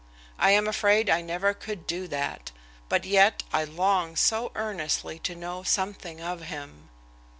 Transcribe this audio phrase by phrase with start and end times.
[0.39, 2.49] I am afraid I never could do that,
[2.89, 6.89] but yet I long so earnestly to know something of him.